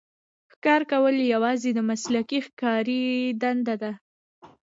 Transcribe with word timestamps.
ښکار 0.53 0.81
کول 0.91 1.15
یوازې 1.33 1.69
د 1.73 1.79
مسلکي 1.89 2.39
ښکاري 2.47 3.03
دنده 3.41 3.75
ده. 3.81 3.91